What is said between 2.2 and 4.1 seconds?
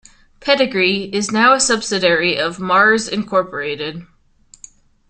of Mars, Incorporated.